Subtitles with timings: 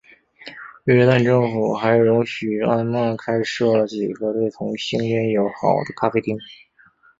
[0.85, 6.35] 约旦政府还容许安曼开设了几个对同性恋友好的咖啡厅。